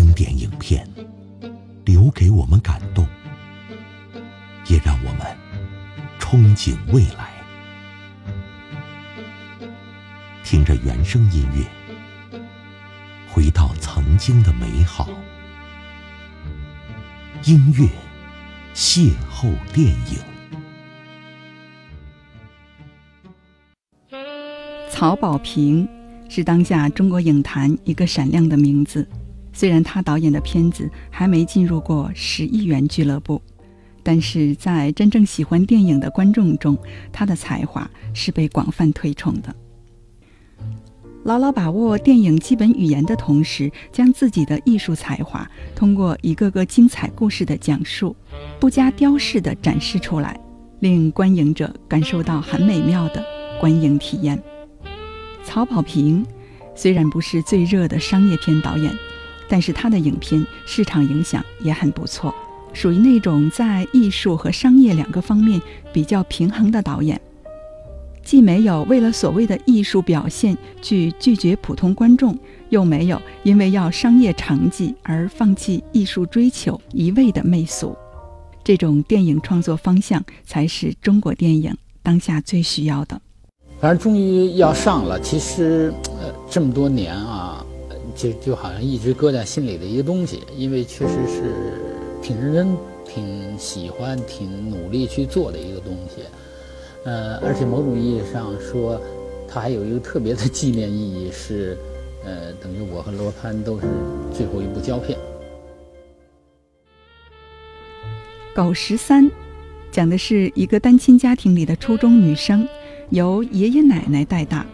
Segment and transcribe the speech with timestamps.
[0.00, 0.88] 经典影片
[1.84, 3.04] 留给我们感动，
[4.68, 5.36] 也让我们
[6.20, 7.32] 憧憬未来。
[10.44, 11.66] 听着原声音乐，
[13.28, 15.08] 回到曾经的美好。
[17.42, 17.88] 音乐
[18.76, 20.20] 邂逅电影。
[24.88, 25.88] 曹保平
[26.28, 29.04] 是当下中国影坛一个闪亮的名字。
[29.58, 33.42] 虽然他导演的片子还没进入过十亿元俱乐部，
[34.04, 36.78] 但是在真正喜欢电影的观众中，
[37.10, 39.52] 他的才华是被广泛推崇的。
[41.24, 45.44] 牢牢把握电影基本语言的同时，将自己的艺术才华
[45.74, 48.14] 通过一个个精彩故事的讲述，
[48.60, 50.38] 不加雕饰的展示出来，
[50.78, 53.24] 令观影者感受到很美妙的
[53.58, 54.40] 观影体验。
[55.42, 56.24] 曹保平
[56.76, 58.96] 虽然不是最热的商业片导演。
[59.48, 62.34] 但是他的影片市场影响也很不错，
[62.72, 65.60] 属于那种在艺术和商业两个方面
[65.92, 67.20] 比较平衡的导演，
[68.22, 72.38] 既没有为了所谓的艺术表现去拒绝普通观众，
[72.68, 77.96] 又没有因为要商业成绩而放弃艺术追求，一味的媚俗。
[78.62, 83.18] 这种电影创作方向才是中国电影当下最需要的。
[83.80, 87.47] 反正终于要上了，其实呃这么多年啊。
[88.18, 91.80] 就就好像一直搁在心里的一个东西，因为确实是
[92.20, 96.22] 挺认真、挺喜欢、挺努力去做的一个东西。
[97.04, 99.00] 呃，而且某种意义上说，
[99.46, 101.78] 它还有一个特别的纪念意义，是
[102.24, 103.86] 呃，等于我和罗攀都是
[104.34, 105.16] 最后一部胶片。
[108.52, 109.30] 狗十三
[109.92, 112.66] 讲的是一个单亲家庭里的初中女生，
[113.10, 114.66] 由爷爷奶奶带大。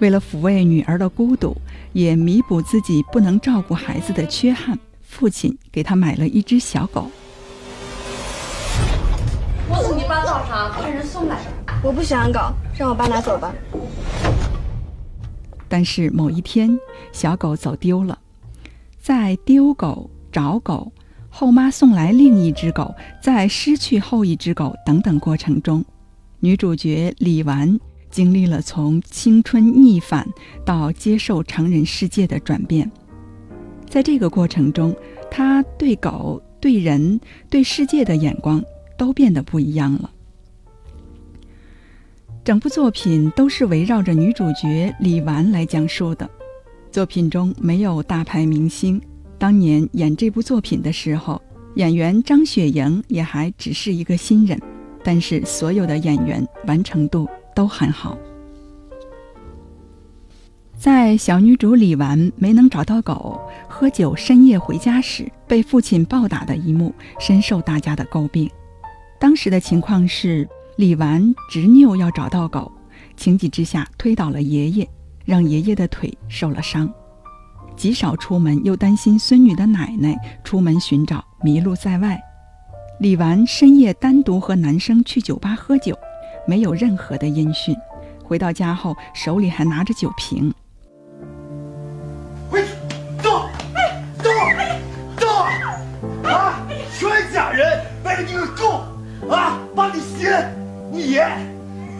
[0.00, 1.54] 为了抚慰女儿的孤独，
[1.94, 7.08] 也弥补自己不能照顾孩子的缺憾，父亲给他买了一只小狗。
[9.68, 11.38] 我送你爸到上，派人送来。
[11.82, 12.40] 我不喜欢狗，
[12.76, 13.54] 让我爸拿走吧。
[15.68, 16.76] 但是某一天，
[17.12, 18.18] 小狗走丢了，
[19.00, 20.92] 在丢狗、找狗、
[21.30, 25.84] 后妈送来另一只狗、在失去后一只狗等等过程中，
[26.40, 27.78] 女主角李纨。
[28.14, 30.24] 经历了从青春逆反
[30.64, 32.88] 到接受成人世界的转变，
[33.88, 34.94] 在这个过程中，
[35.28, 37.20] 他对狗、对人、
[37.50, 38.62] 对世界的眼光
[38.96, 40.08] 都变得不一样了。
[42.44, 46.30] 整部作品都是围绕着女主角李纨来讲述的。
[46.92, 49.02] 作品中没有大牌明星，
[49.38, 51.42] 当年演这部作品的时候，
[51.74, 54.56] 演员张雪迎也还只是一个新人，
[55.02, 57.28] 但是所有的演员完成度。
[57.54, 58.16] 都很好。
[60.76, 68.50] 在小女主李纨没能找到狗，喝酒深夜回家时被父亲暴打的一幕，深受大家的诟病。
[69.18, 72.70] 当时的情况是，李纨执拗要找到狗，
[73.16, 74.86] 情急之下推倒了爷爷，
[75.24, 76.92] 让爷爷的腿受了伤。
[77.76, 80.14] 极少出门，又担心孙女的奶奶
[80.44, 82.20] 出门寻找迷路在外，
[83.00, 85.96] 李纨深夜单独和男生去酒吧喝酒。
[86.46, 87.74] 没有任何的音讯，
[88.22, 90.52] 回到家后手里还拿着酒瓶。
[92.50, 92.68] 回去，
[93.22, 93.48] 走，
[94.18, 94.30] 走，
[95.16, 95.26] 走！
[96.28, 96.60] 啊，
[96.98, 98.84] 全家人为了你个狗，
[99.28, 100.28] 啊，把你心，
[100.92, 101.16] 你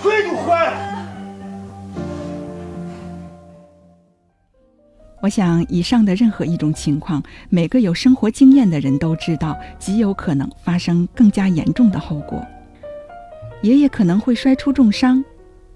[0.00, 0.88] 腿都坏了。
[5.20, 7.20] 我想，以上的任何一种情况，
[7.50, 12.40] 每个有生活经验的人都知道，极有可能发生更加严重的后果。
[13.62, 15.22] 爷爷可能会摔出重伤，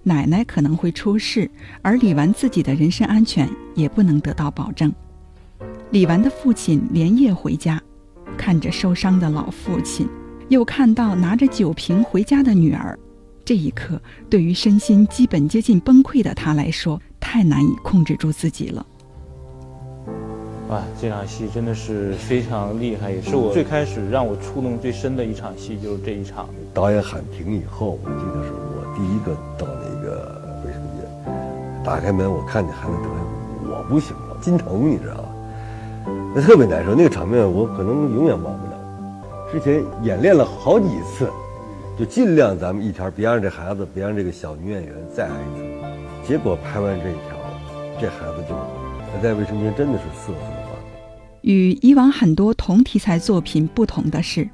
[0.05, 1.51] 奶奶可能会出事，
[1.83, 4.93] 而李纨自己的人身安全也不能得到保证。
[5.91, 7.83] 李纨的父亲连夜回家，
[8.37, 10.09] 看着受伤的老父亲，
[10.49, 12.97] 又看到拿着酒瓶回家的女儿，
[13.45, 14.01] 这一刻，
[14.31, 18.87] 对于身心基本接近崩溃的他来说，太难以控制住自己了。
[20.73, 26.49] 哇，这场戏真的是非常厉害，也是我最开始让我触动最深的一场戏，就是这一场。
[26.73, 33.11] 导演喊停以后，我记得是我第一个到那个卫生间，打开门，我看见孩子疼，
[33.69, 35.29] 我不行了，心疼，你知道吗？
[36.35, 39.53] 那特别难受，那个场面我可能永远忘不了。
[39.53, 41.29] 之前演练了好几次，
[41.99, 45.65] 就尽量咱们一条别让这孩子，别让这个小女演员再挨一次。
[46.27, 47.37] 结果拍完这一条，
[48.01, 48.55] 这孩子就
[49.23, 50.62] 在卫生间真的是瑟瑟。
[51.43, 54.49] 与以往很多同题材作品不同的是，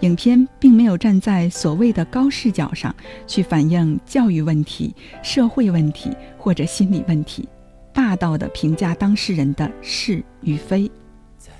[0.00, 2.94] 影片并没有站在所谓的高视角上
[3.26, 7.48] 去反映教育问题、社会问题或者心理问题，
[7.94, 10.90] 霸道的评价当事人的是与非。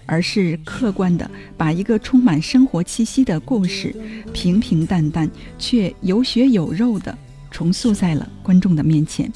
[0.04, 3.94] 而是客观的把一个充满生活气息的故事，
[4.32, 7.16] 平平淡淡却有血有肉的
[7.52, 9.30] 重塑在了观众的面前。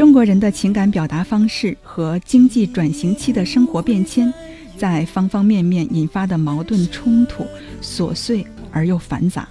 [0.00, 4.32] 中国人的情感表达方式和经济转型期的生活变迁，
[4.74, 7.44] 在方方面面引发的矛盾冲突，
[7.82, 8.42] 琐碎
[8.72, 9.46] 而又繁杂。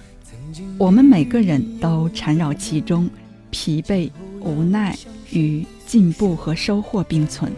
[0.76, 3.08] 我们每个人都缠绕其中，
[3.52, 4.10] 疲惫、
[4.40, 4.98] 无奈
[5.30, 7.52] 与进步和收获并存。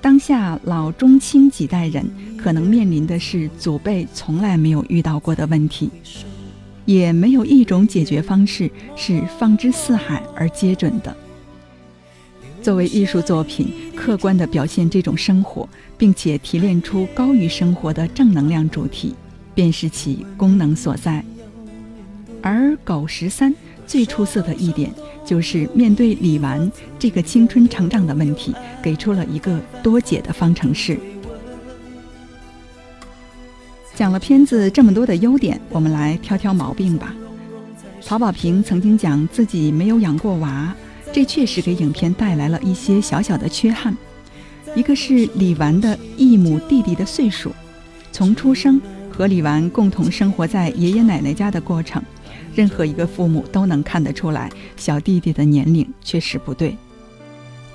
[0.00, 2.04] 当下老中青几代人
[2.36, 5.90] 可能面临的是祖辈从来没有遇到过的问题，
[6.86, 11.16] 也没有一种解决方式是放之四海而皆准的。
[12.66, 19.14] 作为艺术作品，客观地表现这种生活，并且提炼出高于生活的正能量主题，
[19.54, 21.24] 便是其功能所在。
[22.42, 23.52] 而《狗十三》
[23.86, 24.92] 最出色的一点，
[25.24, 26.68] 就是面对李纨
[26.98, 28.52] 这个青春成长的问题，
[28.82, 30.98] 给出了一个多解的方程式。
[33.94, 37.14] 讲了片子这么多的优点，我们来挑挑毛病吧。
[38.00, 40.74] 曹保平曾经讲自己没有养过娃。
[41.16, 43.96] 这确实给影片带来了一些小小的缺憾，
[44.74, 47.52] 一个是李纨的异母弟弟的岁数，
[48.12, 48.78] 从出生
[49.10, 52.02] 和李纨共同生活在爷爷奶奶家的过程，
[52.54, 56.76] 任何一个父母都能看得出来，小弟弟的年龄确实不对。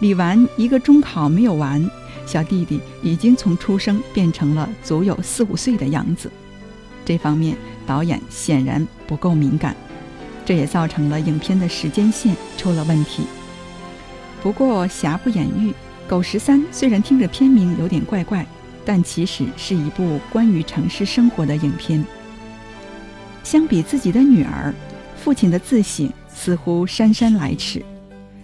[0.02, 1.84] 李纨一个中考没有完，
[2.28, 6.32] 小弟弟已经从出生变成了足有四五岁的样子，
[7.04, 7.58] 这方面
[7.88, 9.76] 导演显然不够敏感。
[10.52, 13.24] 这也造成了影片的时间线出了问题。
[14.44, 15.70] 不过瑕不掩瑜，
[16.10, 18.46] 《狗十三》虽然听着片名有点怪怪，
[18.84, 22.04] 但其实是一部关于城市生活的影片。
[23.46, 24.74] 相比自己的女儿，
[25.16, 27.82] 父亲的自省似乎姗姗来迟。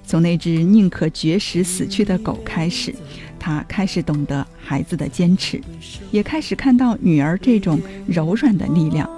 [0.05, 2.95] 从那只宁可绝食死去的狗开始，
[3.37, 5.61] 他开始懂得孩子的坚持，
[6.09, 7.77] 也开始看到女儿这种
[8.07, 9.09] 柔软的力量，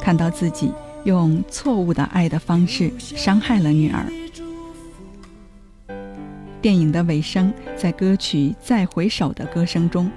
[0.00, 0.72] 看到自己。
[1.04, 4.06] 用错误的爱的方式伤害了女儿。
[6.60, 10.08] 电影的尾声，在歌曲《再回首》的歌声中，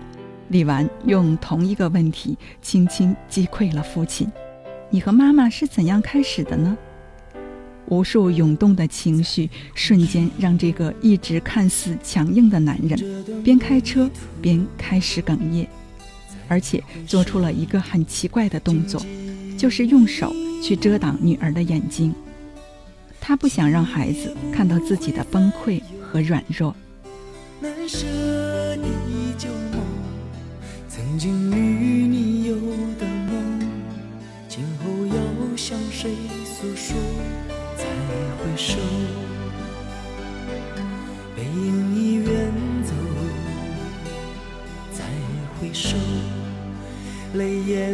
[0.49, 4.31] 李纨用同一个问题轻轻击溃了父亲
[4.91, 6.77] ：“你和妈妈是怎样开始的呢？”
[7.89, 14.07] 无数涌动的情绪瞬间让这个一直看似强硬的男人，边开车
[14.39, 15.67] 边开始哽咽，
[16.47, 19.03] 而且做出了一个很奇怪的动作，
[19.57, 20.31] 就是用手。
[20.65, 22.11] 去遮挡女儿的眼睛，
[23.21, 26.75] 他不想让孩子看到自己的崩溃和软弱。
[27.61, 28.07] 难舍
[28.77, 28.87] 的
[29.37, 29.79] 旧梦，
[30.89, 32.55] 曾经与你有
[32.99, 33.59] 的梦，
[34.47, 36.09] 今后要向谁
[36.43, 36.97] 诉说？
[37.77, 37.85] 再
[38.39, 38.79] 回首，
[41.35, 42.51] 背影已远
[42.83, 42.91] 走。
[44.91, 45.03] 再
[45.61, 45.95] 回首，
[47.35, 47.93] 泪眼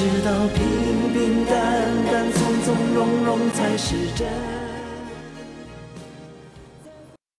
[0.00, 1.54] 才知道平平淡
[2.10, 4.59] 淡、从从容容才是真。